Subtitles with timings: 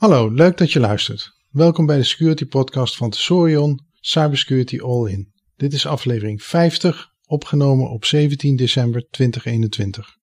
[0.00, 1.32] Hallo, leuk dat je luistert.
[1.50, 5.32] Welkom bij de Security Podcast van Tesorion, Cybersecurity All In.
[5.56, 10.16] Dit is aflevering 50, opgenomen op 17 december 2021.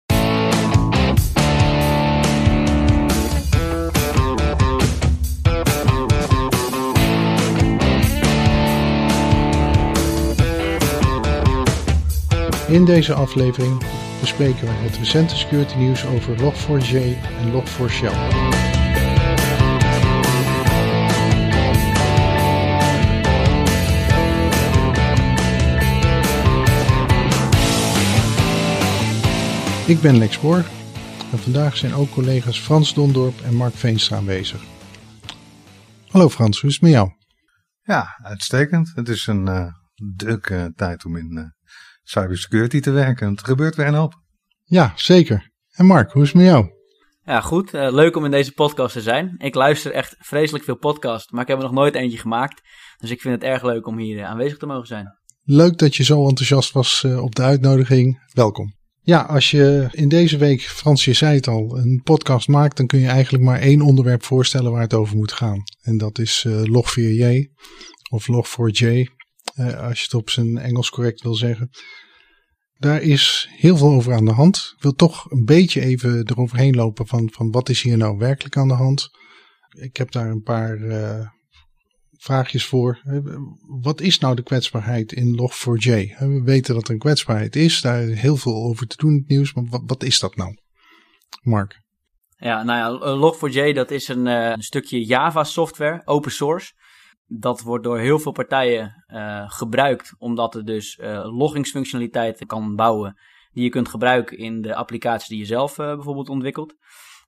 [12.67, 13.83] In deze aflevering
[14.19, 16.95] bespreken we het recente security nieuws over Log4j
[17.39, 18.56] en Log4Shell.
[29.87, 30.65] Ik ben Lex Boor
[31.31, 34.63] en vandaag zijn ook collega's Frans Dondorp en Mark Veenstra aanwezig.
[36.07, 37.11] Hallo Frans, hoe is het met jou?
[37.81, 38.91] Ja, uitstekend.
[38.95, 39.67] Het is een uh,
[40.15, 41.43] drukke tijd om in uh,
[42.03, 43.29] cybersecurity te werken.
[43.29, 44.13] Het gebeurt weer een hoop.
[44.63, 45.51] Ja, zeker.
[45.71, 46.71] En Mark, hoe is het met jou?
[47.23, 47.73] Ja, goed.
[47.73, 49.35] Uh, leuk om in deze podcast te zijn.
[49.37, 52.61] Ik luister echt vreselijk veel podcasts, maar ik heb er nog nooit eentje gemaakt.
[52.97, 55.17] Dus ik vind het erg leuk om hier aanwezig te mogen zijn.
[55.43, 58.29] Leuk dat je zo enthousiast was op de uitnodiging.
[58.33, 58.76] Welkom.
[59.07, 62.87] Ja, als je in deze week, Frans, je zei het al, een podcast maakt, dan
[62.87, 65.63] kun je eigenlijk maar één onderwerp voorstellen waar het over moet gaan.
[65.81, 67.51] En dat is uh, Log4j
[68.09, 71.69] of Log4j, uh, als je het op zijn Engels correct wil zeggen.
[72.73, 74.73] Daar is heel veel over aan de hand.
[74.75, 78.57] Ik wil toch een beetje even eroverheen lopen van, van wat is hier nou werkelijk
[78.57, 79.09] aan de hand.
[79.79, 81.27] Ik heb daar een paar uh,
[82.27, 82.99] vraagjes voor.
[83.81, 86.17] Wat is nou de kwetsbaarheid in Log4j?
[86.19, 89.17] We weten dat er een kwetsbaarheid is, daar is heel veel over te doen in
[89.17, 90.57] het nieuws, maar wat, is dat nou?
[91.41, 91.81] Mark?
[92.37, 96.73] Ja, nou ja, Log4j dat is een, stukje Java software, open source.
[97.25, 99.03] Dat wordt door heel veel partijen
[99.47, 103.15] gebruikt, omdat het dus uh, loggingsfunctionaliteiten kan bouwen
[103.51, 106.75] die je kunt gebruiken in de applicaties die je zelf bijvoorbeeld ontwikkelt.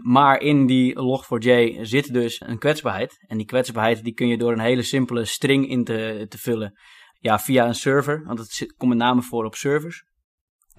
[0.02, 3.24] Maar in die log4j zit dus een kwetsbaarheid.
[3.28, 6.80] En die kwetsbaarheid die kun je door een hele simpele string in te, te vullen.
[7.20, 10.04] Ja, via een server, want het komt met name voor op servers.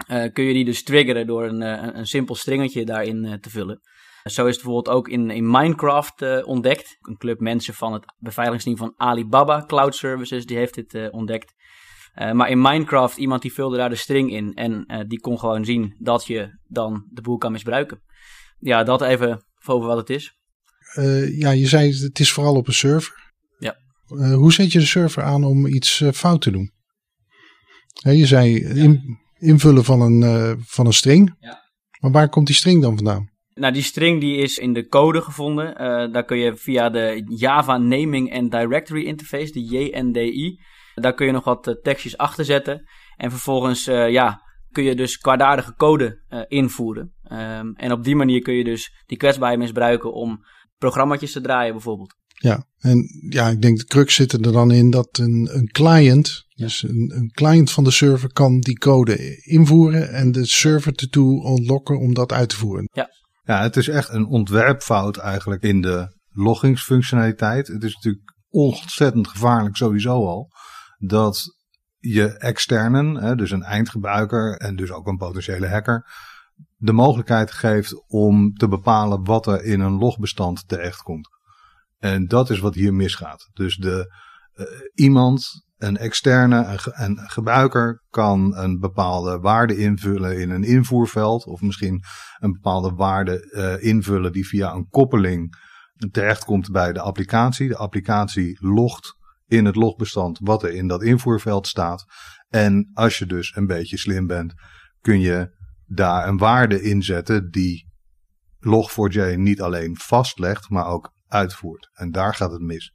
[0.07, 3.49] Uh, kun je die dus triggeren door een, een, een simpel stringetje daarin uh, te
[3.49, 3.81] vullen.
[4.23, 6.97] Zo is het bijvoorbeeld ook in, in Minecraft ontdekt.
[7.01, 11.53] Een club mensen van het beveiligingsteam van Alibaba Cloud Services, die heeft dit ontdekt.
[12.33, 15.95] maar in Minecraft, iemand die vulde daar de string in en die kon gewoon zien
[15.99, 18.01] dat je dan de boel kan misbruiken
[18.61, 20.35] ja, dat even over wat het is.
[20.95, 23.31] Uh, ja, je zei het is vooral op een server.
[23.57, 23.75] Ja.
[24.09, 26.71] Uh, hoe zet je de server aan om iets uh, fout te doen?
[27.93, 31.35] je zei in, invullen van een, van een string.
[31.39, 31.59] Ja.
[31.99, 33.29] Maar waar komt die string dan vandaan?
[33.53, 35.75] Nou, die string die is in de code gevonden.
[36.11, 40.59] daar kun je via de Java Naming and Directory Interface, de JNDI,
[40.95, 42.89] daar kun je nog wat tekstjes achter zetten.
[43.17, 47.13] En vervolgens, ja, kun je dus kwaadaardige code uh, invoeren.
[47.31, 50.45] Um, en op die manier kun je dus die kwetsbaarheid misbruiken om
[50.77, 52.15] programma's te draaien bijvoorbeeld.
[52.33, 56.45] Ja, en ja, ik denk de crux zit er dan in dat een, een client,
[56.47, 56.65] ja.
[56.65, 61.43] dus een, een, client van de server kan die code invoeren en de server ertoe
[61.43, 62.89] ontlokken om dat uit te voeren.
[62.93, 63.09] Ja.
[63.43, 67.67] Ja, het is echt een ontwerpfout eigenlijk in de loggingsfunctionaliteit.
[67.67, 70.51] Het is natuurlijk ontzettend gevaarlijk sowieso al
[70.97, 71.60] dat
[72.01, 76.05] je externen, hè, dus een eindgebruiker en dus ook een potentiële hacker,
[76.77, 81.29] de mogelijkheid geeft om te bepalen wat er in een logbestand terechtkomt.
[81.97, 83.49] En dat is wat hier misgaat.
[83.53, 84.13] Dus de,
[84.55, 91.45] uh, iemand, een externe, een, gebruiker, kan een bepaalde waarde invullen in een invoerveld.
[91.45, 92.03] Of misschien
[92.39, 95.55] een bepaalde waarde uh, invullen die via een koppeling
[96.11, 97.67] terechtkomt bij de applicatie.
[97.67, 99.15] De applicatie logt
[99.51, 102.05] in het logbestand wat er in dat invoerveld staat.
[102.49, 104.53] En als je dus een beetje slim bent,
[105.01, 107.89] kun je daar een waarde in zetten die
[108.59, 111.89] Log4j niet alleen vastlegt, maar ook uitvoert.
[111.93, 112.93] En daar gaat het mis.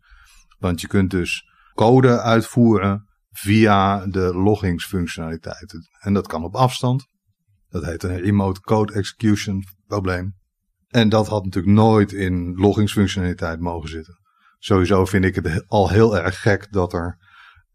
[0.59, 1.45] Want je kunt dus
[1.75, 5.89] code uitvoeren via de loggingsfunctionaliteiten.
[6.01, 7.07] En dat kan op afstand.
[7.69, 10.35] Dat heet een remote code execution probleem.
[10.89, 14.25] En dat had natuurlijk nooit in loggingsfunctionaliteit mogen zitten.
[14.59, 17.19] Sowieso vind ik het al heel erg gek dat er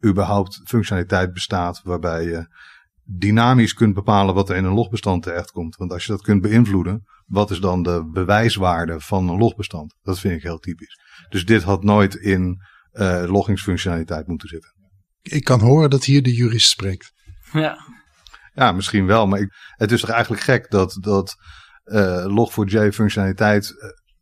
[0.06, 2.48] überhaupt functionaliteit bestaat waarbij je
[3.04, 5.76] dynamisch kunt bepalen wat er in een logbestand terechtkomt.
[5.76, 9.96] Want als je dat kunt beïnvloeden, wat is dan de bewijswaarde van een logbestand?
[10.02, 11.00] Dat vind ik heel typisch.
[11.30, 12.62] Dus dit had nooit in
[12.94, 14.74] uh, loggingsfunctionaliteit moeten zitten.
[15.22, 17.12] Ik kan horen dat hier de jurist spreekt.
[17.54, 17.78] Ja.
[18.54, 19.28] Ja, misschien wel.
[19.28, 21.36] Maar ik, het is toch eigenlijk gek dat, dat
[21.86, 23.74] uh, Log4j functionaliteit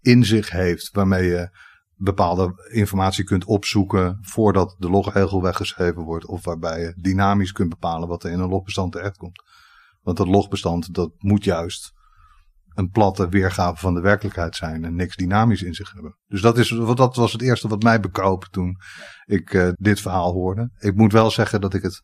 [0.01, 1.49] in zich heeft waarmee je
[1.99, 6.25] bepaalde informatie kunt opzoeken voordat de logregel weggeschreven wordt.
[6.25, 9.43] Of waarbij je dynamisch kunt bepalen wat er in een logbestand terechtkomt.
[10.01, 11.93] Want dat logbestand dat moet juist
[12.73, 16.15] een platte weergave van de werkelijkheid zijn en niks dynamisch in zich hebben.
[16.27, 18.77] Dus dat, is, dat was het eerste wat mij bekroop toen
[19.25, 20.71] ik uh, dit verhaal hoorde.
[20.79, 22.01] Ik moet wel zeggen dat ik het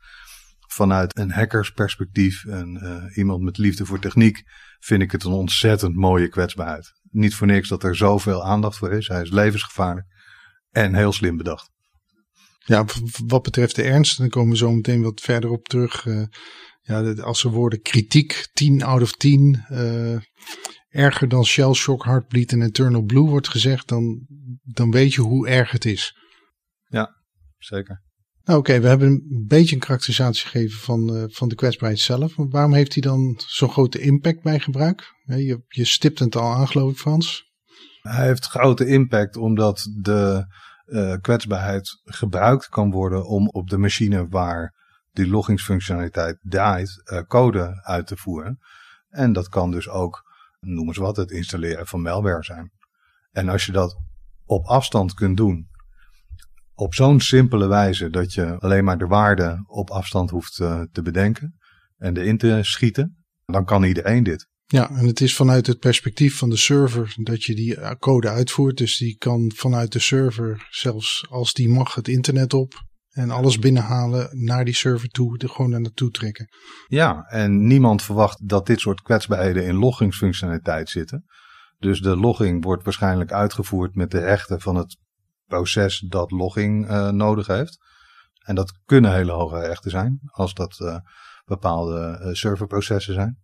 [0.67, 4.43] vanuit een hackersperspectief en uh, iemand met liefde voor techniek
[4.79, 6.91] vind ik het een ontzettend mooie kwetsbaarheid.
[7.15, 9.07] Niet voor niks dat er zoveel aandacht voor is.
[9.07, 10.07] Hij is levensgevaarlijk
[10.71, 11.69] en heel slim bedacht.
[12.65, 12.85] Ja,
[13.27, 16.05] wat betreft de ernst, dan komen we zo meteen wat verder op terug.
[16.05, 16.25] Uh,
[16.81, 20.17] ja, als er woorden kritiek, 10 out of 10, uh,
[20.89, 24.25] erger dan shell shock, heartbleed en eternal blue wordt gezegd, dan,
[24.63, 26.17] dan weet je hoe erg het is.
[26.87, 27.15] Ja,
[27.57, 28.04] zeker.
[28.45, 32.37] Nou oké, we hebben een beetje een karakterisatie gegeven van, uh, van de kwetsbaarheid zelf.
[32.37, 35.13] Maar waarom heeft hij dan zo'n grote impact bij gebruik?
[35.25, 37.53] Je, je stipt het al aan geloof ik Frans.
[38.01, 40.45] Hij heeft grote impact omdat de
[40.85, 44.73] uh, kwetsbaarheid gebruikt kan worden om op de machine waar
[45.11, 48.59] die loggingsfunctionaliteit draait, uh, code uit te voeren.
[49.09, 50.23] En dat kan dus ook,
[50.59, 52.71] noem eens wat, het installeren van malware zijn.
[53.31, 53.95] En als je dat
[54.45, 55.67] op afstand kunt doen,
[56.75, 61.01] op zo'n simpele wijze dat je alleen maar de waarde op afstand hoeft uh, te
[61.01, 61.55] bedenken
[61.97, 64.47] en erin te schieten, dan kan iedereen dit.
[64.65, 68.29] Ja, en het is vanuit het perspectief van de server dat je die eh, code
[68.29, 68.77] uitvoert.
[68.77, 72.83] Dus die kan vanuit de server, zelfs als die mag, het internet op.
[73.09, 76.47] En alles binnenhalen naar die server toe, er gewoon naar naartoe trekken.
[76.87, 81.25] Ja, en niemand verwacht dat dit soort kwetsbaarheden in loggingsfunctionaliteit zitten.
[81.79, 84.97] Dus de logging wordt waarschijnlijk uitgevoerd met de rechten van het
[85.47, 87.77] proces dat logging uh, nodig heeft.
[88.39, 90.97] En dat kunnen hele hoge rechten zijn, als dat uh,
[91.45, 93.39] bepaalde uh, serverprocessen zijn.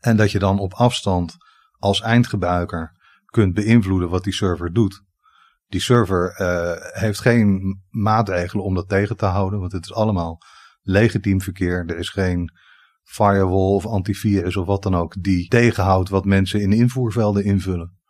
[0.00, 1.36] En dat je dan op afstand
[1.78, 5.02] als eindgebruiker kunt beïnvloeden wat die server doet.
[5.68, 6.34] Die server
[6.92, 10.38] heeft geen maatregelen om dat tegen te houden, want het is allemaal
[10.82, 11.84] legitiem verkeer.
[11.86, 12.50] Er is geen
[13.02, 18.01] firewall of antivirus of wat dan ook die tegenhoudt wat mensen in invoervelden invullen.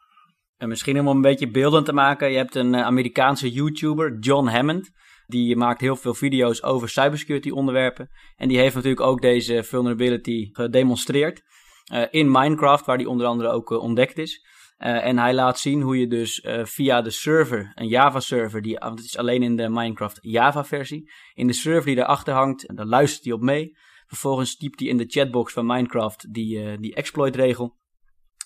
[0.63, 4.91] En misschien om een beetje beeldend te maken, je hebt een Amerikaanse YouTuber, John Hammond.
[5.27, 8.11] Die maakt heel veel video's over cybersecurity onderwerpen.
[8.37, 11.43] En die heeft natuurlijk ook deze vulnerability gedemonstreerd.
[11.93, 14.47] Uh, in Minecraft, waar die onder andere ook uh, ontdekt is.
[14.77, 18.99] En hij laat zien hoe je dus via de server, een Java server, die, het
[18.99, 22.87] is alleen in de Minecraft Java versie, in de server die erachter hangt, en daar
[22.87, 23.77] luistert hij op mee.
[24.07, 27.81] Vervolgens typt hij in de chatbox van Minecraft die, die exploit regel.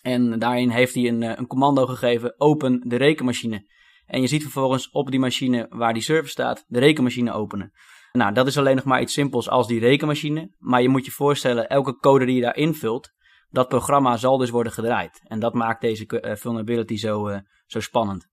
[0.06, 3.70] En daarin heeft hij een, een commando gegeven, open de rekenmachine.
[4.06, 7.73] En je ziet vervolgens op die machine waar die server staat, de rekenmachine openen.
[8.12, 10.50] Nou, dat is alleen nog maar iets simpels als die rekenmachine.
[10.58, 13.11] Maar je moet je voorstellen, elke code die je daar invult,
[13.50, 15.20] dat programma zal dus worden gedraaid.
[15.25, 18.29] En dat maakt deze uh, vulnerability zo, uh, zo spannend.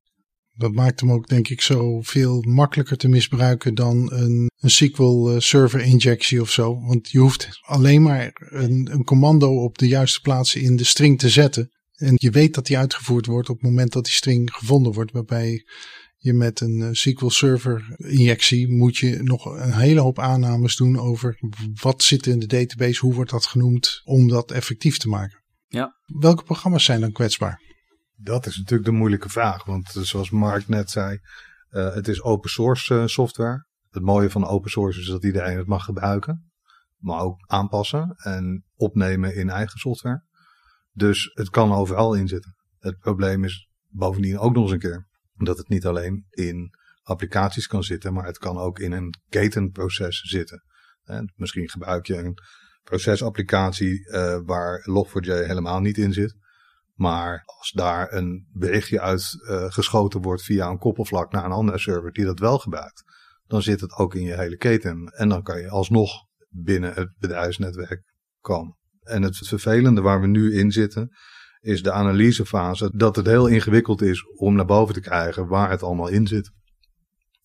[0.55, 5.29] Dat maakt hem ook denk ik zo veel makkelijker te misbruiken dan een, een SQL
[5.29, 6.79] uh, server injectie of zo.
[6.79, 11.19] Want je hoeft alleen maar een, een commando op de juiste plaatsen in de string
[11.19, 11.71] te zetten.
[11.93, 15.11] En je weet dat die uitgevoerd wordt op het moment dat die string gevonden wordt.
[15.11, 15.63] Waarbij
[16.17, 20.99] je met een eh, SQL Server injectie moet je nog een hele hoop aannames doen
[20.99, 21.39] over
[21.81, 25.43] wat zit in de database, hoe wordt dat genoemd, om dat effectief te maken.
[25.67, 25.99] Ja.
[26.05, 27.61] Welke programma's zijn dan kwetsbaar?
[28.23, 31.19] Dat is natuurlijk de moeilijke vraag, want eh, zoals Mark net zei,
[31.71, 33.65] uh, het is open source uh, software.
[33.89, 36.51] Het mooie van open source is dat iedereen het mag gebruiken,
[36.97, 40.23] maar ook aanpassen en opnemen in eigen software.
[40.91, 42.55] Dus het kan overal in zitten.
[42.79, 46.69] Het probleem is bovendien ook nog eens een keer dat het niet alleen in
[47.01, 50.63] applicaties kan zitten, maar het kan ook in een ketenproces zitten.
[51.03, 52.37] En misschien gebruik je een
[52.83, 54.09] procesapplicatie
[54.45, 56.35] waar Log4j helemaal niet in zit.
[57.03, 61.77] Maar als daar een berichtje uit uh, geschoten wordt via een koppelvlak naar een andere
[61.77, 63.03] server die dat wel gebruikt,
[63.45, 65.13] dan zit het ook in je hele keten.
[65.15, 66.11] En dan kan je alsnog
[66.49, 68.03] binnen het bedrijfsnetwerk
[68.39, 68.77] komen.
[69.01, 71.09] En het vervelende waar we nu in zitten,
[71.59, 75.83] is de analysefase dat het heel ingewikkeld is om naar boven te krijgen waar het
[75.83, 76.51] allemaal in zit.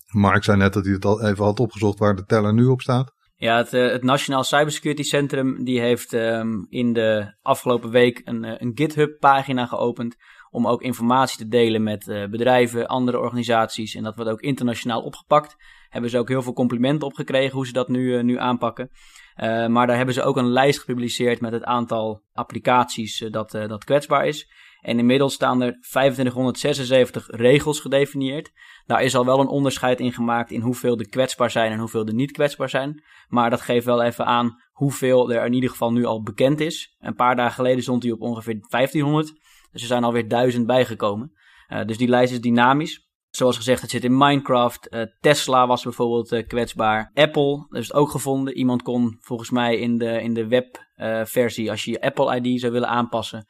[0.07, 2.81] Mark zei net dat hij het al even had opgezocht waar de teller nu op
[2.81, 3.13] staat.
[3.41, 8.45] Ja, het, uh, het Nationaal Cybersecurity Centrum die heeft um, in de afgelopen week een,
[8.45, 10.17] uh, een GitHub pagina geopend
[10.51, 15.03] om ook informatie te delen met uh, bedrijven, andere organisaties en dat wordt ook internationaal
[15.03, 15.57] opgepakt.
[15.89, 18.91] Hebben ze ook heel veel complimenten op gekregen hoe ze dat nu, nu aanpakken.
[19.37, 23.85] Uh, maar daar hebben ze ook een lijst gepubliceerd met het aantal applicaties dat, dat
[23.85, 24.51] kwetsbaar is.
[24.81, 28.53] En inmiddels staan er 2576 regels gedefinieerd.
[28.87, 32.07] Daar is al wel een onderscheid in gemaakt in hoeveel er kwetsbaar zijn en hoeveel
[32.07, 33.03] er niet kwetsbaar zijn.
[33.29, 36.97] Maar dat geeft wel even aan hoeveel er in ieder geval nu al bekend is.
[36.99, 39.33] Een paar dagen geleden stond hij op ongeveer 1500.
[39.73, 41.33] Dus er zijn alweer duizend bijgekomen.
[41.87, 43.09] dus die lijst is dynamisch.
[43.31, 44.93] Zoals gezegd, het zit in Minecraft.
[44.95, 47.11] Uh, Tesla was bijvoorbeeld uh, kwetsbaar.
[47.15, 48.55] Apple is het ook gevonden.
[48.55, 52.73] Iemand kon volgens mij in de, in de webversie, als je je Apple ID zou
[52.73, 53.47] willen aanpassen,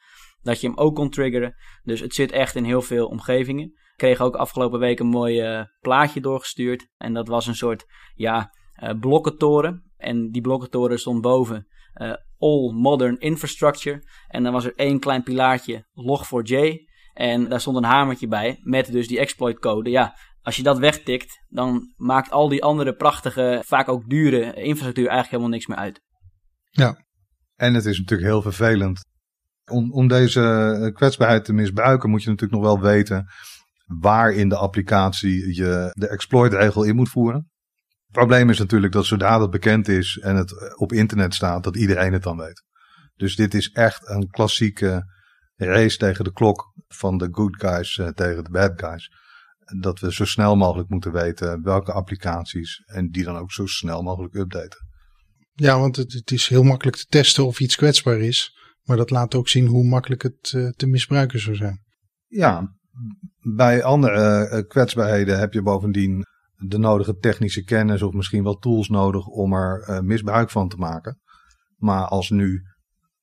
[0.49, 1.55] dat je hem ook kon triggeren.
[1.83, 3.65] Dus het zit echt in heel veel omgevingen.
[3.65, 6.87] Ik kreeg ook afgelopen week een mooi uh, plaatje doorgestuurd.
[6.97, 8.53] En dat was een soort, ja,
[8.83, 9.91] uh, blokkentoren.
[9.97, 14.03] En die blokkentoren stond boven uh, All Modern Infrastructure.
[14.27, 16.87] En dan was er één klein pilaartje, Log4j.
[17.13, 19.89] En daar stond een hamertje bij met dus die exploitcode.
[19.89, 25.07] Ja, als je dat wegtikt, dan maakt al die andere prachtige, vaak ook dure infrastructuur
[25.07, 26.01] eigenlijk helemaal niks meer uit.
[26.69, 27.05] Ja,
[27.55, 29.07] en het is natuurlijk heel vervelend.
[29.69, 30.41] Om, om deze
[30.81, 33.27] eh, kwetsbaarheid te misbruiken moet je natuurlijk nog wel weten
[33.85, 37.49] waar in de applicatie je de exploitregel in moet voeren.
[38.05, 41.63] Het probleem is natuurlijk dat zodra het bekend is en het eh, op internet staat,
[41.63, 42.63] dat iedereen het dan weet.
[43.15, 45.03] Dus dit is echt een klassieke
[45.55, 49.11] race tegen de klok van de good guys eh, tegen de bad guys.
[49.79, 54.01] Dat we zo snel mogelijk moeten weten welke applicaties en die dan ook zo snel
[54.01, 54.87] mogelijk updaten.
[55.53, 58.57] Ja, want het is heel makkelijk te testen of iets kwetsbaar is.
[58.89, 61.83] Maar dat laat ook zien hoe makkelijk het uh, te misbruiken zou zijn.
[62.27, 62.75] Ja,
[63.39, 68.87] bij andere uh, kwetsbaarheden heb je bovendien de nodige technische kennis of misschien wel tools
[68.87, 71.19] nodig om er misbruik van te maken.
[71.75, 72.61] Maar als nu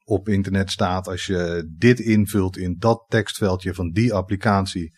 [0.04, 4.92] op internet staat, als je dit invult in dat tekstveldje van die applicatie,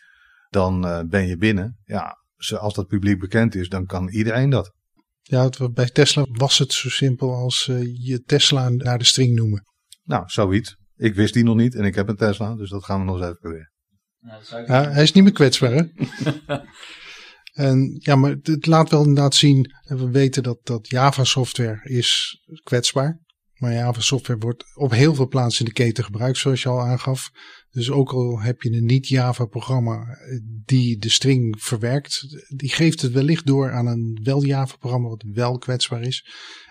[0.49, 1.79] dan ben je binnen.
[1.85, 2.17] Ja,
[2.59, 4.73] als dat publiek bekend is, dan kan iedereen dat.
[5.21, 9.67] Ja, bij Tesla was het zo simpel als je Tesla naar de string noemen.
[10.09, 10.77] Nou, zoiets.
[10.97, 13.17] Ik wist die nog niet en ik heb een Tesla, dus dat gaan we nog
[13.17, 13.73] eens even proberen.
[14.21, 15.83] Nou, ja, hij is niet meer kwetsbaar, hè?
[17.69, 22.41] en ja, maar het laat wel inderdaad zien, we weten dat, dat Java software is
[22.63, 23.21] kwetsbaar.
[23.55, 26.81] Maar Java software wordt op heel veel plaatsen in de keten gebruikt, zoals je al
[26.81, 27.31] aangaf.
[27.71, 30.19] Dus ook al heb je een niet-Java programma
[30.65, 35.59] die de string verwerkt, die geeft het wellicht door aan een wel-Java programma wat wel
[35.59, 36.25] kwetsbaar is.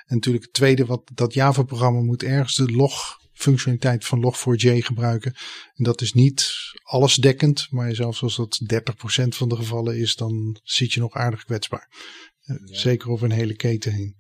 [0.06, 4.77] En natuurlijk het tweede, wat dat Java programma moet ergens de log functionaliteit van Log4j
[4.77, 5.36] gebruiken.
[5.74, 6.51] En dat is niet
[6.84, 11.44] allesdekkend, maar zelfs als dat 30% van de gevallen is, dan zit je nog aardig
[11.44, 11.88] kwetsbaar.
[12.39, 12.58] Ja.
[12.65, 14.15] Zeker over een hele keten heen.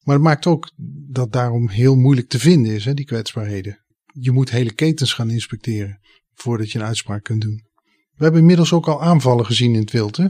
[0.00, 0.70] Maar het maakt ook
[1.10, 3.84] dat daarom heel moeilijk te vinden is, hè, die kwetsbaarheden.
[4.12, 6.00] Je moet hele ketens gaan inspecteren
[6.34, 7.64] voordat je een uitspraak kunt doen.
[8.12, 10.26] We hebben inmiddels ook al aanvallen gezien in het wild, hè?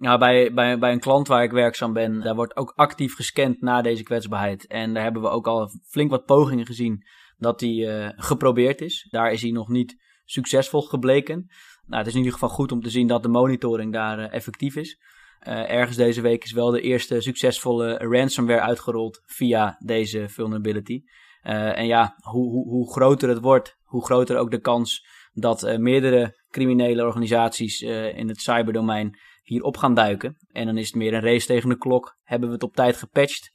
[0.00, 3.60] Ja, bij, bij, bij een klant waar ik werkzaam ben, daar wordt ook actief gescand
[3.60, 4.66] na deze kwetsbaarheid.
[4.66, 7.04] En daar hebben we ook al flink wat pogingen gezien
[7.42, 9.06] dat die uh, geprobeerd is.
[9.10, 11.46] Daar is hij nog niet succesvol gebleken.
[11.86, 14.32] Nou, het is in ieder geval goed om te zien dat de monitoring daar uh,
[14.32, 15.00] effectief is.
[15.48, 21.02] Uh, ergens deze week is wel de eerste succesvolle ransomware uitgerold via deze vulnerability.
[21.42, 26.40] en ja, hoe, hoe, hoe, groter het wordt, hoe groter ook de kans dat meerdere
[26.50, 27.80] criminele organisaties
[28.14, 30.36] in het cyberdomein hierop gaan duiken.
[30.52, 32.16] En dan is het meer een race tegen de klok.
[32.22, 33.50] Hebben we het op tijd gepatcht?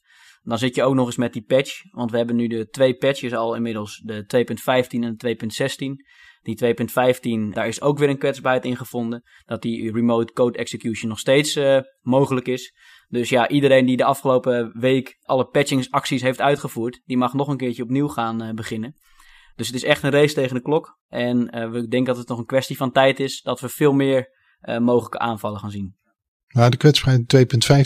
[0.47, 2.95] Dan zit je ook nog eens met die patch, want we hebben nu de twee
[2.95, 4.45] patches al inmiddels, de
[4.85, 6.15] 2.15 en de 2.16.
[6.41, 6.75] Die
[7.49, 11.19] 2.15, daar is ook weer een kwetsbaarheid in gevonden, dat die remote code execution nog
[11.19, 12.75] steeds uh, mogelijk is.
[13.07, 17.57] Dus ja, iedereen die de afgelopen week alle patchingsacties heeft uitgevoerd, die mag nog een
[17.57, 18.95] keertje opnieuw gaan uh, beginnen.
[19.55, 20.99] Dus het is echt een race tegen de klok.
[21.07, 23.93] En uh, we denken dat het nog een kwestie van tijd is dat we veel
[23.93, 24.35] meer
[24.79, 25.95] mogelijke aanvallen gaan zien.
[26.53, 27.35] Maar de kwetsbaarheid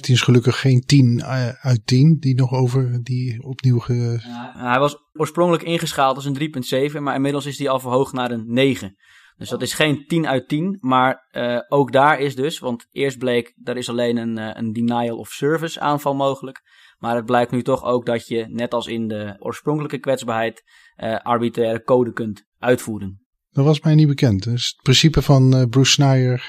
[0.06, 4.20] 2.15 is gelukkig geen 10 eh, uit 10 die nog over die opnieuw ge...
[4.24, 8.32] Ja, hij was oorspronkelijk ingeschaald als een 3.7, maar inmiddels is hij al verhoogd naar
[8.32, 8.96] een 9.
[9.42, 13.18] Dus dat is geen 10 uit 10, maar uh, ook daar is dus, want eerst
[13.18, 16.62] bleek, er is alleen een, uh, een denial of service aanval mogelijk.
[16.98, 20.64] Maar het blijkt nu toch ook dat je, net als in de oorspronkelijke kwetsbaarheid,
[20.98, 23.26] uh, arbitraire code kunt uitvoeren.
[23.50, 24.44] Dat was mij niet bekend.
[24.44, 26.40] Dus het principe van Bruce uh,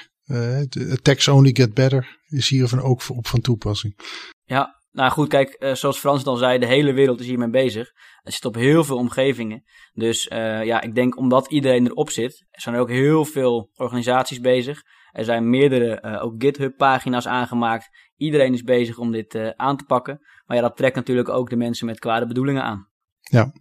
[0.91, 3.99] attacks only get better is hiervan ook op van toepassing.
[4.43, 7.91] Ja, nou goed, kijk, uh, zoals Frans dan zei, de hele wereld is hiermee bezig.
[8.21, 9.63] Het zit op heel veel omgevingen.
[9.93, 14.39] Dus uh, ja, ik denk omdat iedereen erop zit, zijn er ook heel veel organisaties
[14.39, 14.81] bezig.
[15.11, 17.89] Er zijn meerdere ook GitHub-pagina's aangemaakt.
[18.15, 20.19] Iedereen is bezig om dit aan te pakken.
[20.45, 22.89] Maar ja, dat trekt natuurlijk ook de mensen met kwade bedoelingen aan.
[23.19, 23.51] Ja.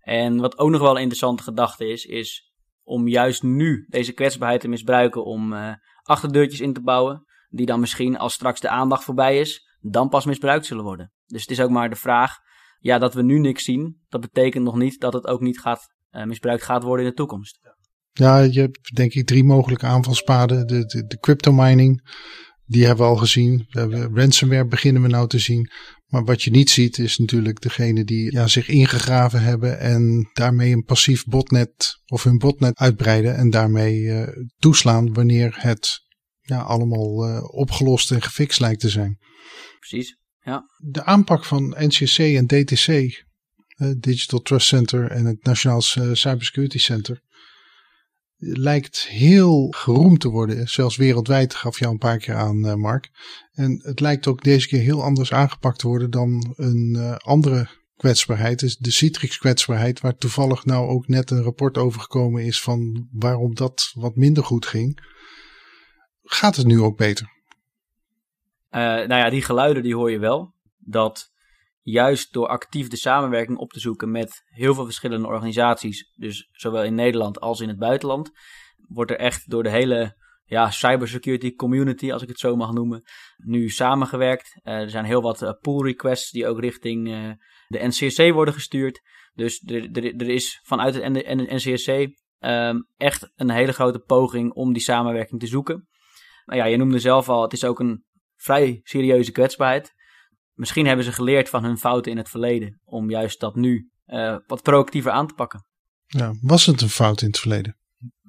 [0.00, 2.52] En wat ook nog wel een interessante gedachte is, is
[2.86, 7.80] om juist nu deze kwetsbaarheid te misbruiken om uh, achterdeurtjes in te bouwen, die dan
[7.80, 11.12] misschien als straks de aandacht voorbij is, dan pas misbruikt zullen worden.
[11.26, 12.36] Dus het is ook maar de vraag,
[12.78, 15.94] ja, dat we nu niks zien, dat betekent nog niet dat het ook niet gaat,
[16.10, 17.58] uh, misbruikt gaat worden in de toekomst.
[18.12, 20.66] Ja, je hebt denk ik drie mogelijke aanvalspaden.
[20.66, 22.10] De, de, de crypto mining,
[22.64, 23.66] die hebben we al gezien.
[23.68, 25.70] We ransomware beginnen we nou te zien.
[26.06, 30.72] Maar wat je niet ziet is natuurlijk degene die ja, zich ingegraven hebben en daarmee
[30.72, 36.00] een passief botnet of hun botnet uitbreiden en daarmee uh, toeslaan wanneer het
[36.40, 39.18] ja, allemaal uh, opgelost en gefixt lijkt te zijn.
[39.78, 40.64] Precies, ja.
[40.76, 45.80] De aanpak van NCC en DTC, uh, Digital Trust Center en het Nationaal
[46.12, 47.20] Cybersecurity Center,
[48.38, 50.68] lijkt heel geroemd te worden.
[50.68, 53.10] Zelfs wereldwijd gaf je al een paar keer aan, Mark.
[53.52, 58.58] En het lijkt ook deze keer heel anders aangepakt te worden dan een andere kwetsbaarheid.
[58.58, 63.08] Dus de Citrix kwetsbaarheid, waar toevallig nou ook net een rapport over gekomen is van
[63.12, 65.14] waarom dat wat minder goed ging.
[66.22, 67.34] Gaat het nu ook beter?
[68.70, 70.54] Uh, nou ja, die geluiden die hoor je wel.
[70.78, 71.30] Dat
[71.88, 76.84] juist door actief de samenwerking op te zoeken met heel veel verschillende organisaties, dus zowel
[76.84, 78.30] in Nederland als in het buitenland,
[78.76, 83.02] wordt er echt door de hele ja, cybersecurity community, als ik het zo mag noemen,
[83.36, 84.60] nu samengewerkt.
[84.62, 87.30] Uh, er zijn heel wat uh, pull requests die ook richting uh,
[87.68, 89.00] de NCSC worden gestuurd.
[89.34, 91.12] Dus er, er, is vanuit het
[91.52, 95.88] NCSC ehm, echt een hele grote poging om die samenwerking te zoeken.
[96.44, 98.04] Nou ja, je noemde zelf al, het is ook een
[98.36, 99.94] vrij serieuze kwetsbaarheid.
[100.56, 103.90] Misschien hebben ze geleerd van hun fouten in het verleden om juist dat nu
[104.46, 105.64] wat proactiever aan te pakken.
[106.06, 107.76] Ja, was het een fout in het verleden?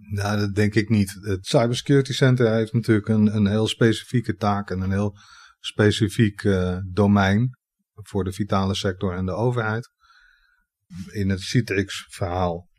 [0.10, 1.18] Nou, dat denk ik niet.
[1.22, 5.18] Het Cybersecurity Center heeft natuurlijk een, een heel specifieke taak en een heel
[5.60, 7.58] specifiek uh, domein
[7.94, 9.92] voor de vitale sector en de overheid.
[11.12, 12.70] In het Citrix-verhaal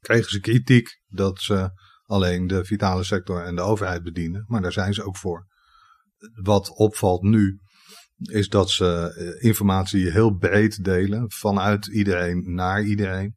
[0.00, 1.70] kregen ze kritiek dat ze
[2.02, 5.46] alleen de vitale sector en de overheid bedienen, maar daar zijn ze ook voor.
[6.42, 7.60] Wat opvalt nu
[8.18, 13.36] is dat ze eh, informatie heel breed delen, vanuit iedereen naar iedereen.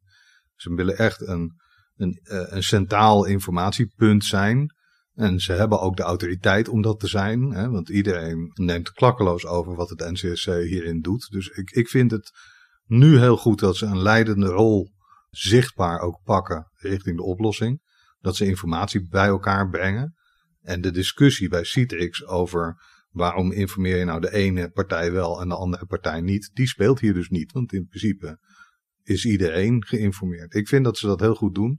[0.54, 1.60] Ze willen echt een
[2.02, 4.74] een, uh, een centraal informatiepunt zijn.
[5.14, 7.50] En ze hebben ook de autoriteit om dat te zijn.
[7.50, 11.30] Hè, want iedereen neemt klakkeloos over wat het NCSC hierin doet.
[11.30, 12.30] Dus ik, ik vind het
[12.84, 14.90] nu heel goed dat ze een leidende rol
[15.30, 17.80] zichtbaar ook pakken richting de oplossing.
[18.20, 20.14] Dat ze informatie bij elkaar brengen.
[20.60, 25.48] En de discussie bij Citrix over waarom informeer je nou de ene partij wel en
[25.48, 27.52] de andere partij niet, die speelt hier dus niet.
[27.52, 28.38] Want in principe
[29.02, 30.54] is iedereen geïnformeerd.
[30.54, 31.76] Ik vind dat ze dat heel goed doen.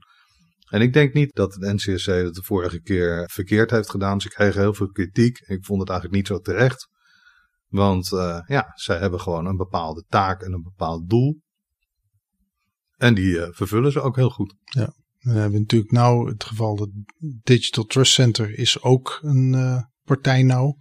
[0.70, 4.20] En ik denk niet dat het NCSC het de vorige keer verkeerd heeft gedaan.
[4.20, 5.38] Ze kregen heel veel kritiek.
[5.38, 6.88] Ik vond het eigenlijk niet zo terecht.
[7.68, 11.40] Want uh, ja, zij hebben gewoon een bepaalde taak en een bepaald doel.
[12.96, 14.54] En die uh, vervullen ze ook heel goed.
[14.64, 16.88] Ja, we hebben natuurlijk nou het geval dat
[17.42, 20.74] Digital Trust Center is ook een uh, partij nou.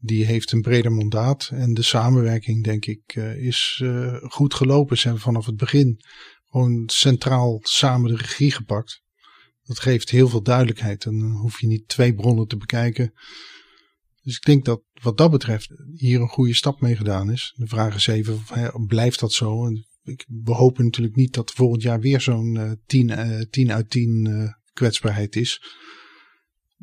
[0.00, 3.82] Die heeft een breder mandaat en de samenwerking denk ik is
[4.22, 4.98] goed gelopen.
[4.98, 6.00] Ze hebben vanaf het begin
[6.50, 9.02] gewoon centraal samen de regie gepakt.
[9.64, 11.04] Dat geeft heel veel duidelijkheid.
[11.04, 13.12] En dan hoef je niet twee bronnen te bekijken.
[14.22, 17.54] Dus ik denk dat wat dat betreft hier een goede stap mee gedaan is.
[17.56, 18.40] De vraag is even,
[18.86, 19.68] blijft dat zo?
[20.02, 23.90] Ik, we hopen natuurlijk niet dat volgend jaar weer zo'n uh, 10, uh, 10 uit
[23.90, 25.62] 10 uh, kwetsbaarheid is.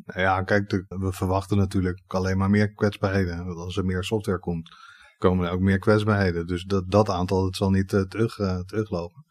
[0.04, 3.46] Nou ja, kijk, we verwachten natuurlijk alleen maar meer kwetsbaarheden.
[3.46, 4.70] Als er meer software komt,
[5.18, 6.46] komen er ook meer kwetsbaarheden.
[6.46, 9.24] Dus dat, dat aantal het zal niet uh, terug, uh, teruglopen.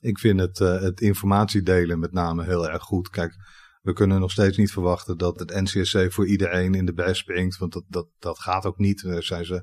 [0.00, 3.10] Ik vind het, uh, het informatiedelen met name heel erg goed.
[3.10, 3.34] Kijk,
[3.82, 7.56] we kunnen nog steeds niet verwachten dat het NCSC voor iedereen in de bij springt.
[7.56, 9.02] Want dat, dat, dat gaat ook niet.
[9.02, 9.62] Daar zijn ze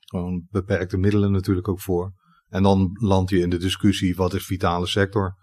[0.00, 2.12] gewoon beperkte middelen natuurlijk ook voor.
[2.48, 5.36] En dan land je in de discussie, wat is vitale sector?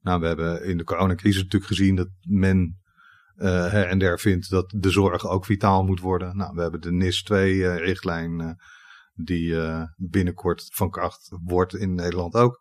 [0.00, 2.80] Nou, we hebben in de coronacrisis natuurlijk gezien dat men
[3.38, 6.36] uh, her en der vindt dat de zorg ook vitaal moet worden.
[6.36, 8.50] Nou, we hebben de NIS 2-richtlijn uh,
[9.14, 12.58] die uh, binnenkort van kracht wordt in Nederland ook.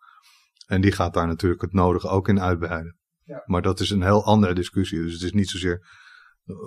[0.68, 2.98] En die gaat daar natuurlijk het nodige ook in uitbreiden.
[3.24, 3.44] Ja.
[3.46, 5.02] Maar dat is een heel andere discussie.
[5.02, 5.88] Dus het is niet zozeer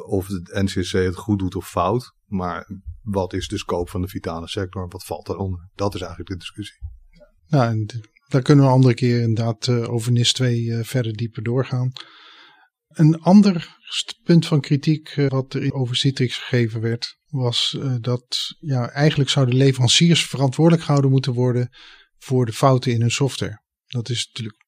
[0.06, 2.14] of het NCC het goed doet of fout.
[2.26, 2.68] Maar
[3.02, 4.88] wat is de scope van de vitale sector?
[4.88, 5.68] Wat valt daaronder?
[5.74, 6.78] Dat is eigenlijk de discussie.
[7.46, 7.86] Nou, en
[8.28, 11.92] daar kunnen we een andere keer inderdaad over NIS 2 uh, verder dieper doorgaan.
[12.90, 13.78] Een ander
[14.22, 19.54] punt van kritiek uh, wat er over Citrix gegeven werd, was dat ja, eigenlijk zouden
[19.54, 21.70] leveranciers verantwoordelijk gehouden moeten worden
[22.18, 23.62] voor de fouten in hun software.
[23.86, 24.64] Dat is natuurlijk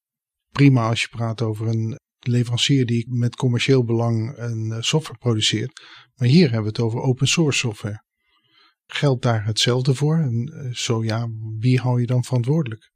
[0.49, 5.81] prima als je praat over een leverancier die met commercieel belang een eh, software produceert.
[6.15, 8.03] Maar hier hebben we het over open source software.
[8.85, 10.17] Geldt daar hetzelfde voor?
[10.17, 11.27] En eh, zo ja,
[11.59, 12.91] wie hou je dan verantwoordelijk?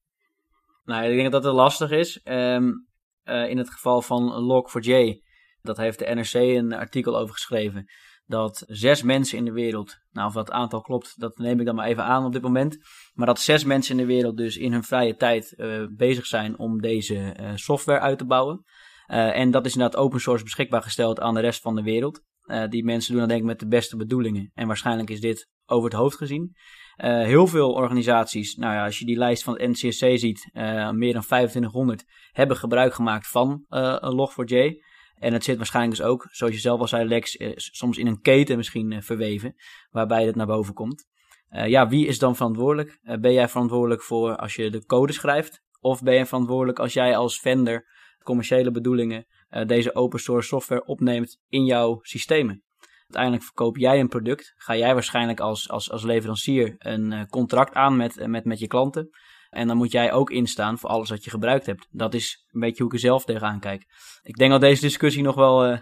[0.83, 2.19] Nou, ik denk dat het lastig is.
[2.23, 2.86] Um,
[3.29, 5.25] uh, in het geval van Log4j,
[5.61, 7.85] dat heeft de NRC een artikel over geschreven
[8.27, 11.75] dat zes mensen in de wereld, nou of dat aantal klopt, dat neem ik dan
[11.75, 12.77] maar even aan op dit moment,
[13.13, 16.57] maar dat zes mensen in de wereld dus in hun vrije tijd uh, bezig zijn
[16.57, 18.65] om deze uh, software uit te bouwen.
[19.07, 22.21] En dat is inderdaad open source beschikbaar gesteld aan de rest van de wereld.
[22.69, 25.89] Die mensen doen dat denk ik met de beste bedoelingen en waarschijnlijk is dit over
[25.89, 26.55] het hoofd gezien.
[26.97, 30.49] heel veel organisaties, nou ja, als je die lijst van het NCSC ziet,
[30.93, 33.65] meer dan 2500 hebben gebruik gemaakt van
[34.01, 34.85] Log4j.
[35.17, 38.07] En het zit waarschijnlijk dus ook, zoals je zelf al zei, Lex, eh, soms in
[38.07, 39.55] een keten misschien eh, verweven,
[39.89, 41.05] waarbij het naar boven komt.
[41.49, 42.99] Ja, wie is dan verantwoordelijk?
[43.19, 45.61] Ben jij verantwoordelijk voor als je de code schrijft?
[45.79, 47.85] Of ben je verantwoordelijk als jij als vendor
[48.23, 49.25] commerciële bedoelingen
[49.65, 52.63] deze open source software opneemt in jouw systemen.
[53.01, 57.97] Uiteindelijk verkoop jij een product, ga jij waarschijnlijk als, als, als leverancier een contract aan
[57.97, 59.09] met, met, met je klanten.
[59.49, 61.87] En dan moet jij ook instaan voor alles wat je gebruikt hebt.
[61.91, 63.85] Dat is een beetje hoe ik er zelf tegenaan kijk.
[64.21, 65.79] Ik denk dat deze discussie nog wel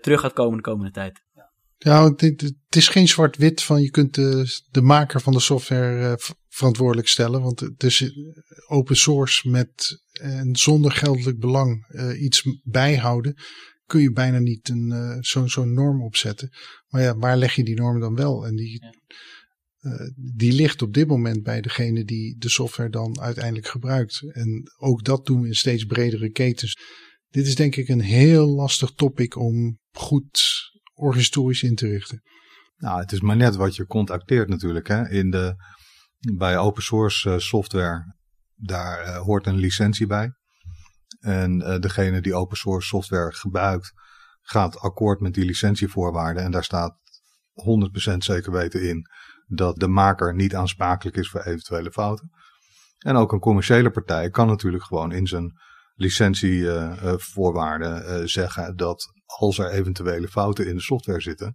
[0.00, 1.22] terug gaat komen de komende tijd.
[1.78, 7.08] Ja, het, is geen zwart-wit van je kunt de, de maker van de software verantwoordelijk
[7.08, 7.42] stellen.
[7.42, 8.12] Want het
[8.68, 11.86] open source met en zonder geldelijk belang
[12.18, 13.34] iets bijhouden.
[13.86, 16.50] Kun je bijna niet een zo'n zo norm opzetten.
[16.88, 18.46] Maar ja, waar leg je die norm dan wel?
[18.46, 18.92] En die, ja.
[19.80, 24.22] Uh, die ligt op dit moment bij degene die de software dan uiteindelijk gebruikt.
[24.32, 26.76] En ook dat doen we in steeds bredere ketens.
[27.28, 30.40] Dit is denk ik een heel lastig topic om goed
[30.94, 32.22] organisatorisch in te richten.
[32.76, 34.88] Nou, het is maar net wat je contacteert natuurlijk.
[34.88, 35.08] Hè?
[35.08, 35.54] In de,
[36.36, 38.16] bij open source software,
[38.60, 40.32] daar uh, hoort een licentie bij.
[41.20, 43.92] En uh, degene die open source software gebruikt,
[44.40, 46.42] gaat akkoord met die licentievoorwaarden.
[46.42, 46.96] En daar staat
[48.12, 49.06] 100% zeker weten in
[49.46, 52.30] dat de maker niet aansprakelijk is voor eventuele fouten.
[52.98, 55.58] En ook een commerciële partij kan natuurlijk gewoon in zijn
[55.94, 61.54] licentievoorwaarden uh, zeggen dat als er eventuele fouten in de software zitten,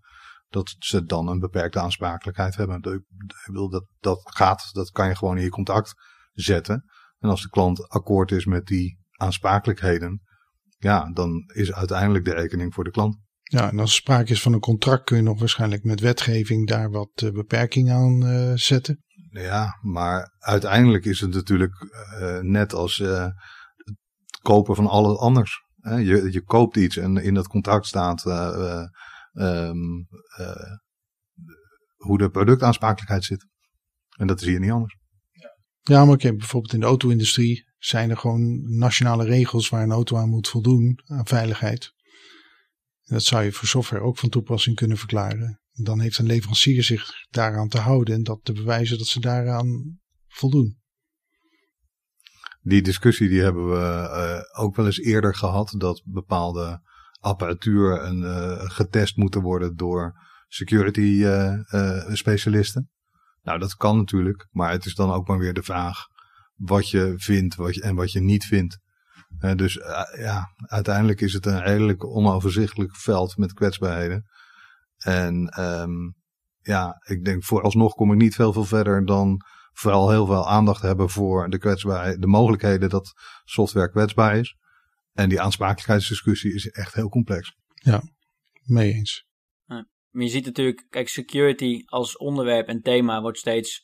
[0.50, 2.82] dat ze dan een beperkte aansprakelijkheid hebben.
[3.70, 5.94] Dat, dat gaat, dat kan je gewoon in je contact
[6.36, 6.84] zetten.
[7.20, 10.22] En als de klant akkoord is met die aansprakelijkheden,
[10.78, 13.18] ja, dan is uiteindelijk de rekening voor de klant.
[13.42, 16.68] Ja, en als er sprake is van een contract kun je nog waarschijnlijk met wetgeving
[16.68, 19.04] daar wat uh, beperkingen aan uh, zetten.
[19.30, 21.74] Ja, maar uiteindelijk is het natuurlijk
[22.20, 23.34] uh, net als het
[24.42, 25.64] kopen van alles anders.
[25.82, 28.26] Je, je koopt iets en in dat contract staat
[29.34, 30.08] um,
[31.96, 33.48] hoe de productaansprakelijkheid zit.
[34.18, 34.98] En dat is hier niet anders.
[35.90, 40.18] Ja, maar oké, bijvoorbeeld in de auto-industrie zijn er gewoon nationale regels waar een auto
[40.18, 41.94] aan moet voldoen aan veiligheid.
[43.04, 45.62] Dat zou je voor software ook van toepassing kunnen verklaren.
[45.72, 50.00] Dan heeft een leverancier zich daaraan te houden en dat te bewijzen dat ze daaraan
[50.28, 50.80] voldoen.
[52.62, 55.76] Die discussie die hebben we uh, ook wel eens eerder gehad.
[55.78, 56.82] Dat bepaalde
[57.20, 60.14] apparatuur een, uh, getest moeten worden door
[60.48, 62.90] security uh, specialisten.
[63.46, 64.48] Nou, dat kan natuurlijk.
[64.52, 65.98] Maar het is dan ook maar weer de vraag
[66.56, 68.80] wat je vindt wat je, en wat je niet vindt.
[69.56, 74.26] Dus uh, ja, uiteindelijk is het een redelijk onoverzichtelijk veld met kwetsbaarheden.
[74.98, 76.16] En um,
[76.62, 80.82] ja, ik denk vooralsnog kom ik niet veel, veel verder dan vooral heel veel aandacht
[80.82, 84.56] hebben voor de kwetsbaarheid, de mogelijkheden dat software kwetsbaar is.
[85.14, 87.56] En die aansprakelijkheidsdiscussie is echt heel complex.
[87.74, 88.02] Ja,
[88.64, 89.26] mee eens.
[90.22, 93.84] Je ziet natuurlijk, kijk, security als onderwerp en thema wordt steeds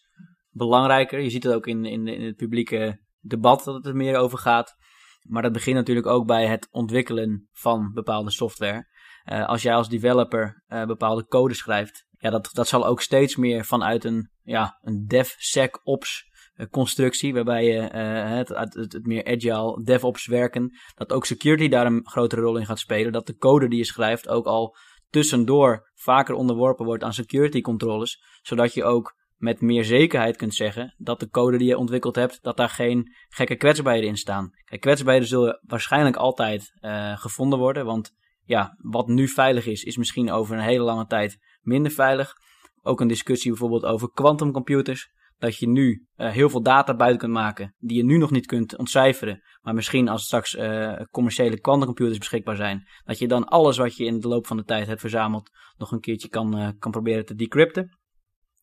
[0.49, 1.19] belangrijker.
[1.19, 4.37] Je ziet het ook in, in, in het publieke debat dat het er meer over
[4.37, 4.75] gaat.
[5.21, 8.89] Maar dat begint natuurlijk ook bij het ontwikkelen van bepaalde software.
[9.25, 13.35] Uh, als jij als developer uh, bepaalde code schrijft, ja, dat, dat zal ook steeds
[13.35, 19.83] meer vanuit een, ja, een DevSecOps uh, constructie, waarbij je het, het, het, meer agile
[19.83, 23.11] DevOps werken, dat ook security daar een grotere rol in gaat spelen.
[23.11, 24.75] Dat de code die je schrijft ook al
[25.11, 30.95] tussendoor vaker onderworpen wordt aan security controles, zodat je ook met meer zekerheid kunt zeggen
[30.97, 34.49] dat de code die je ontwikkeld hebt, dat daar geen gekke kwetsbaarheden in staan.
[34.65, 38.11] Kijk, kwetsbaarheden zullen waarschijnlijk altijd uh, gevonden worden, want
[38.43, 42.33] ja, wat nu veilig is, is misschien over een hele lange tijd minder veilig.
[42.81, 45.09] Ook een discussie bijvoorbeeld over quantumcomputers.
[45.41, 48.45] Dat je nu uh, heel veel data buiten kunt maken die je nu nog niet
[48.45, 49.41] kunt ontcijferen.
[49.61, 54.05] Maar misschien als straks uh, commerciële quantumcomputers beschikbaar zijn, dat je dan alles wat je
[54.05, 57.35] in de loop van de tijd hebt verzameld nog een keertje kan, kan proberen te
[57.35, 57.97] decrypten.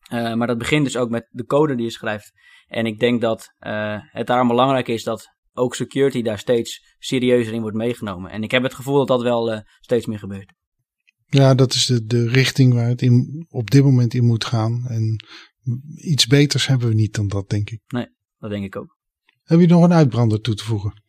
[0.09, 2.31] Maar dat begint dus ook met de code die je schrijft.
[2.67, 3.53] En ik denk dat
[4.09, 8.31] het daarom belangrijk is dat ook security daar steeds serieuzer in wordt meegenomen.
[8.31, 10.53] En ik heb het gevoel dat dat wel steeds meer gebeurt.
[11.25, 14.85] Ja, dat is de, de richting waar het in, op dit moment in moet gaan.
[14.87, 15.25] En
[15.95, 17.81] iets beters hebben we niet dan dat, denk ik.
[17.87, 18.97] Nee, dat denk ik ook.
[19.43, 21.03] Heb je nog een uitbrander toe te voegen?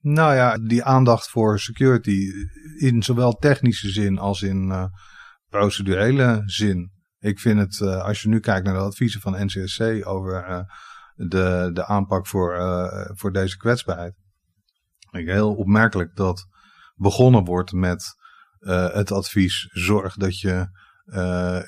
[0.00, 2.30] Nou ja, die aandacht voor security
[2.78, 4.90] in zowel technische zin als in
[5.48, 6.94] procedurele zin
[7.26, 10.60] ik vind het, uh, als je nu kijkt naar de adviezen van NCSC over uh,
[11.14, 14.14] de, de aanpak voor, uh, voor deze kwetsbaarheid.
[15.10, 16.46] Ik heel opmerkelijk dat
[16.94, 18.14] begonnen wordt met
[18.92, 20.68] het advies: zorg dat je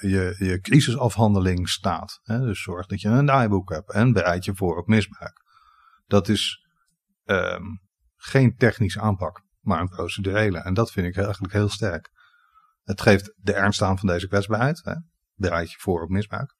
[0.01, 2.21] je, je crisisafhandeling staat.
[2.23, 2.39] Hè?
[2.39, 5.43] Dus zorg dat je een draaiboek hebt en bereid je voor op misbruik.
[6.07, 6.67] Dat is
[7.25, 7.81] um,
[8.17, 10.59] geen technische aanpak, maar een procedurele.
[10.59, 12.11] En dat vind ik eigenlijk heel sterk.
[12.83, 14.81] Het geeft de ernst aan van deze kwetsbaarheid.
[14.85, 14.95] Hè?
[15.39, 16.57] bereid je voor op misbruik.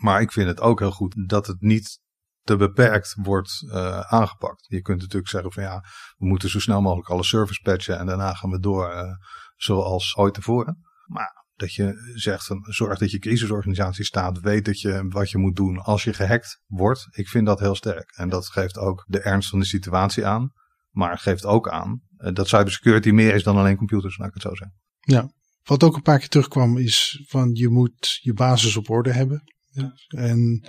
[0.00, 2.00] Maar ik vind het ook heel goed dat het niet
[2.42, 4.66] te beperkt wordt uh, aangepakt.
[4.68, 5.80] Je kunt natuurlijk zeggen van ja,
[6.16, 9.12] we moeten zo snel mogelijk alle service patchen en daarna gaan we door uh,
[9.56, 10.78] zoals ooit tevoren.
[11.06, 15.38] Maar dat je zegt van zorg dat je crisisorganisatie staat, weet dat je wat je
[15.38, 17.06] moet doen als je gehackt wordt.
[17.10, 18.12] Ik vind dat heel sterk.
[18.16, 20.52] En dat geeft ook de ernst van de situatie aan.
[20.90, 24.42] Maar geeft ook aan uh, dat cybersecurity meer is dan alleen computers, laat ik het
[24.42, 24.78] zo zeggen.
[25.00, 29.12] Ja, wat ook een paar keer terugkwam is van je moet je basis op orde
[29.12, 29.42] hebben.
[29.70, 29.92] Ja.
[30.08, 30.66] En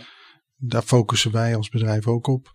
[0.55, 2.51] daar focussen wij als bedrijf ook op.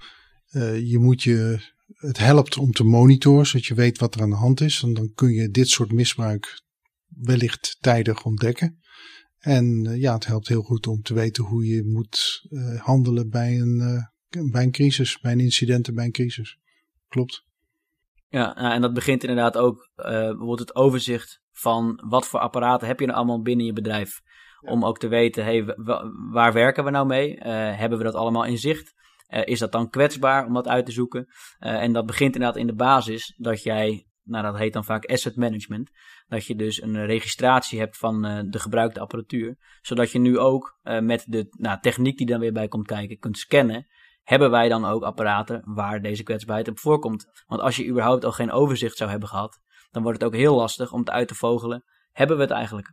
[0.51, 4.31] Uh, je moet je, het helpt om te monitoren, zodat je weet wat er aan
[4.31, 4.83] de hand is.
[4.83, 6.63] En dan kun je dit soort misbruik
[7.09, 8.81] wellicht tijdig ontdekken.
[9.39, 13.31] En uh, ja, het helpt heel goed om te weten hoe je moet uh, handelen
[13.31, 14.09] bij een,
[14.51, 16.59] bij een crisis, bij een incident en bij een crisis.
[17.09, 17.45] Klopt.
[18.29, 23.01] Ja, nou, en dat begint inderdaad ook, bijvoorbeeld het overzicht van wat voor apparaten heb
[23.01, 24.21] je nou allemaal binnen je bedrijf.
[24.61, 25.65] Om ook te weten, hey,
[26.33, 27.37] waar werken we nou mee?
[27.37, 27.43] Uh,
[27.79, 28.95] hebben we dat allemaal in zicht?
[29.29, 31.27] Uh, is dat dan kwetsbaar om dat uit te zoeken?
[31.61, 35.05] Uh, en dat begint inderdaad in de basis dat jij, nou dat heet dan vaak
[35.05, 35.91] asset management,
[36.27, 39.57] dat je dus een registratie hebt van de gebruikte apparatuur.
[39.81, 43.39] Zodat je nu ook met de nou, techniek die dan weer bij komt kijken kunt
[43.39, 43.87] scannen.
[44.23, 47.45] Hebben wij dan ook apparaten waar deze kwetsbaarheid op voorkomt?
[47.47, 49.61] Want als je überhaupt al geen overzicht zou hebben gehad,
[49.91, 51.85] dan wordt het ook heel lastig om te uit te vogelen.
[52.13, 52.93] Hebben we het eigenlijk?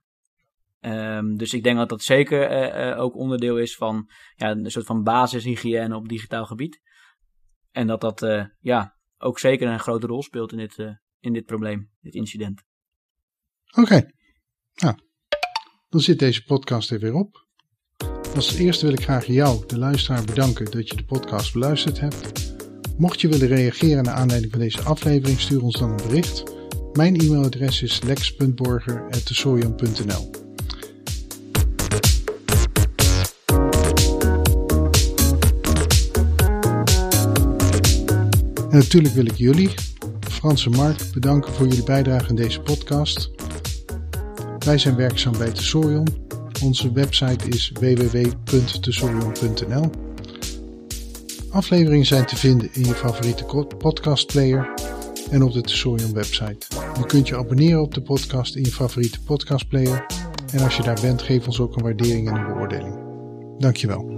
[0.79, 4.85] Um, dus ik denk dat dat zeker uh, ook onderdeel is van ja, een soort
[4.85, 6.81] van basishygiëne op digitaal gebied.
[7.71, 11.89] En dat dat ja, ook zeker een grote rol speelt in dit, in dit probleem,
[12.01, 12.61] dit incident.
[13.77, 14.11] Oké,
[14.75, 14.95] nou,
[15.89, 17.47] dan zit deze podcast er weer op.
[18.35, 22.53] Als eerste wil ik graag jou, de luisteraar, bedanken dat je de podcast beluisterd hebt.
[22.97, 26.43] Mocht je willen reageren naar aanleiding van deze aflevering, stuur ons dan een bericht.
[26.93, 30.31] Mijn e-mailadres is lex.borger.tesorium.nl
[38.69, 39.69] En natuurlijk wil ik jullie,
[40.43, 43.31] Frans en Mark, bedanken voor jullie bijdrage in deze podcast.
[44.59, 46.07] Wij zijn werkzaam bij Tesorion.
[46.63, 49.89] Onze website is www.tesorion.nl.
[51.49, 53.45] Afleveringen zijn te vinden in je favoriete
[53.77, 54.73] podcastplayer
[55.29, 56.65] en op de Tesorion website.
[56.97, 60.05] Je kunt je abonneren op de podcast in je favoriete podcastplayer.
[60.51, 62.95] En als je daar bent, geef ons ook een waardering en een beoordeling.
[63.57, 64.12] Dankjewel.